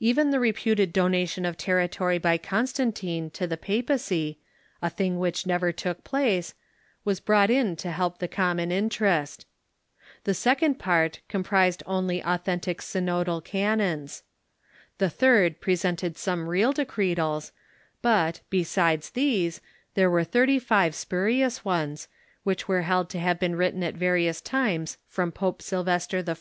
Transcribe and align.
Even 0.00 0.30
the 0.30 0.40
reputed 0.40 0.94
donation 0.94 1.44
of 1.44 1.58
territory 1.58 2.16
by 2.16 2.38
Constantine 2.38 3.28
to 3.28 3.46
the 3.46 3.58
papacy— 3.58 4.38
a 4.80 4.88
thing 4.88 5.18
which 5.18 5.44
never 5.44 5.72
took 5.72 6.02
place— 6.04 6.54
was 7.04 7.20
brought 7.20 7.50
in 7.50 7.76
to 7.76 7.90
help 7.90 8.16
the 8.16 8.28
common 8.28 8.72
interest. 8.72 9.44
The 10.24 10.32
second 10.32 10.76
part 10.78 11.20
comprised 11.28 11.82
only 11.84 12.24
authentic 12.24 12.78
synodal 12.80 13.44
canons. 13.44 14.22
The 14.96 15.10
third 15.10 15.60
presented 15.60 16.16
some 16.16 16.48
real 16.48 16.72
De 16.72 16.86
cretals, 16.86 17.52
but, 18.00 18.40
besides 18.48 19.10
these, 19.10 19.60
there 19.92 20.08
were 20.08 20.24
thirty 20.24 20.58
five 20.58 20.94
spurious 20.94 21.62
ones, 21.62 22.08
which 22.42 22.68
were 22.68 22.82
held 22.88 23.10
to 23.10 23.18
have 23.18 23.38
been 23.38 23.54
written 23.54 23.82
at 23.82 23.92
various 23.96 24.40
times 24.40 24.96
from 25.08 25.30
Pope 25.30 25.60
Sylvester 25.60 26.24
I. 26.26 26.34